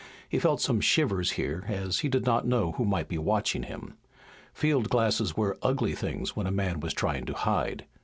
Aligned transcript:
He 0.27 0.39
felt 0.39 0.59
some 0.59 0.81
shivers 0.81 1.33
here, 1.33 1.63
as 1.67 1.99
he 1.99 2.09
did 2.09 2.25
not 2.25 2.47
know 2.47 2.71
who 2.71 2.85
might 2.85 3.07
be 3.07 3.19
watching 3.19 3.61
him. 3.61 3.93
Field 4.51 4.89
glasses 4.89 5.37
were 5.37 5.59
ugly 5.61 5.93
things 5.93 6.35
when 6.35 6.47
a 6.47 6.51
man 6.51 6.79
was 6.79 6.91
trying 6.95 7.27
to 7.27 7.33
hide. 7.33 7.85